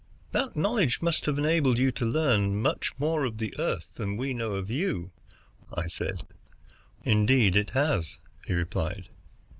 "That 0.31 0.55
knowledge 0.55 1.03
must 1.03 1.27
have 1.27 1.37
enabled 1.37 1.77
you 1.77 1.91
to 1.91 2.05
learn 2.05 2.59
much 2.59 2.97
more 2.97 3.23
of 3.23 3.37
the 3.37 3.53
Earth 3.59 3.93
than 3.93 4.17
we 4.17 4.33
know 4.33 4.53
of 4.55 4.71
you," 4.71 5.11
I 5.71 5.85
said. 5.85 6.25
"Indeed 7.03 7.55
it 7.55 7.69
has," 7.69 8.17
he 8.47 8.53
replied. 8.55 9.09